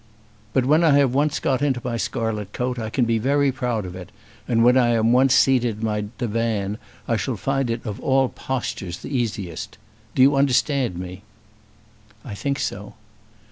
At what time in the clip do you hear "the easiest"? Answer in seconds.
8.97-9.77